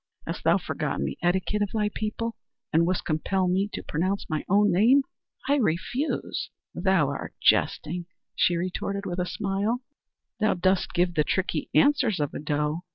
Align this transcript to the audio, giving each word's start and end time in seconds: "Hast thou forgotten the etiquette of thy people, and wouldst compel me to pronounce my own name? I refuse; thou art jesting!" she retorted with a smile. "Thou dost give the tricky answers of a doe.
"Hast 0.25 0.43
thou 0.43 0.57
forgotten 0.57 1.05
the 1.05 1.19
etiquette 1.21 1.61
of 1.61 1.69
thy 1.75 1.91
people, 1.93 2.35
and 2.73 2.87
wouldst 2.87 3.05
compel 3.05 3.47
me 3.47 3.69
to 3.71 3.83
pronounce 3.83 4.27
my 4.27 4.43
own 4.49 4.71
name? 4.71 5.03
I 5.47 5.57
refuse; 5.57 6.49
thou 6.73 7.09
art 7.09 7.35
jesting!" 7.39 8.07
she 8.35 8.57
retorted 8.57 9.05
with 9.05 9.19
a 9.19 9.27
smile. 9.27 9.83
"Thou 10.39 10.55
dost 10.55 10.95
give 10.95 11.13
the 11.13 11.23
tricky 11.23 11.69
answers 11.75 12.19
of 12.19 12.33
a 12.33 12.39
doe. 12.39 12.81